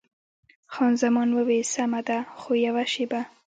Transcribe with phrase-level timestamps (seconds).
[0.73, 3.21] خان زمان وویل: سمه ده، خو یوه شېبه.